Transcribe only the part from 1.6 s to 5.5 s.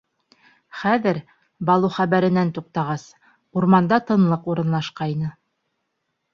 Балу хәбәренән туҡтағас, урманда тынлыҡ урынлашҡайны.